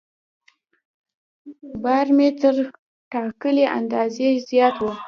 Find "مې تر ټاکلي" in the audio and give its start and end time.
2.17-3.65